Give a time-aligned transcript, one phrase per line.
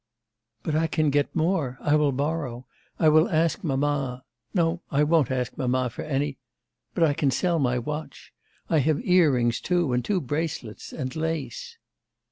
[0.63, 1.77] 'But I can get more.
[1.79, 2.65] I will borrow.
[2.97, 4.23] I will ask mamma....
[4.51, 6.39] No, I won't ask mamma for any....
[6.95, 8.33] But I can sell my watch....
[8.67, 10.91] I have earrings, too, and two bracelets...
[10.91, 11.77] and lace.